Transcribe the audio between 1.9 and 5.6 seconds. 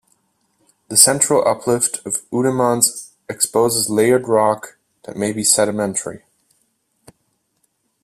of Oudemans exposes layered rock that may be